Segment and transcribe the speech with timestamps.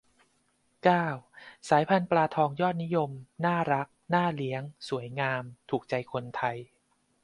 [0.83, 1.07] เก้า
[1.69, 3.09] สายพันธุ์ปลาทองยอดนิยม
[3.45, 6.57] น่ารัก น่าเลี้ยง สวยงาม ถูกใจคนไทย